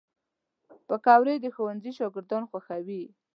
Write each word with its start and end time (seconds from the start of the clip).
پکورې 0.87 1.35
د 1.43 1.45
ښوونځي 1.55 1.91
شاګردان 1.97 2.43
خوښوي 2.49 3.03